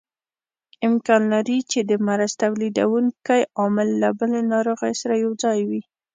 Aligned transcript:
امکان 0.87 1.21
لري 1.33 1.59
چې 1.71 1.79
د 1.89 1.91
مرض 2.07 2.31
تولید 2.43 2.75
کوونکی 2.81 3.41
عامل 3.59 3.89
له 4.01 4.09
بلې 4.19 4.41
ناروغۍ 4.53 4.93
سره 5.01 5.21
یوځای 5.23 5.59
وي. 5.69 5.81